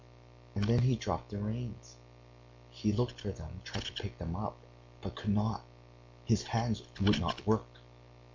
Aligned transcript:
And 0.55 0.63
then 0.63 0.79
he 0.79 0.95
dropped 0.95 1.29
the 1.29 1.37
reins. 1.37 1.97
He 2.71 2.91
looked 2.91 3.21
for 3.21 3.31
them, 3.31 3.61
tried 3.63 3.85
to 3.85 3.93
pick 3.93 4.17
them 4.17 4.35
up, 4.35 4.57
but 4.99 5.13
could 5.15 5.29
not 5.29 5.61
his 6.25 6.41
hands 6.41 6.81
would 6.99 7.19
not 7.21 7.45
work.... 7.45 7.67